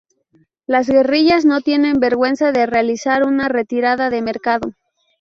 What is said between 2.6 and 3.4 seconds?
realizar